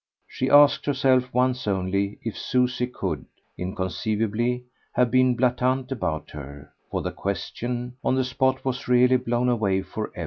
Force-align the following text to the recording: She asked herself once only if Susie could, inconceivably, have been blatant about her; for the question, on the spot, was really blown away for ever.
She 0.27 0.49
asked 0.49 0.87
herself 0.87 1.31
once 1.31 1.67
only 1.67 2.17
if 2.23 2.35
Susie 2.35 2.87
could, 2.87 3.23
inconceivably, 3.55 4.63
have 4.93 5.11
been 5.11 5.35
blatant 5.35 5.91
about 5.91 6.31
her; 6.31 6.71
for 6.89 7.03
the 7.03 7.11
question, 7.11 7.95
on 8.03 8.15
the 8.15 8.23
spot, 8.23 8.65
was 8.65 8.87
really 8.87 9.17
blown 9.17 9.47
away 9.47 9.83
for 9.83 10.07
ever. 10.15 10.19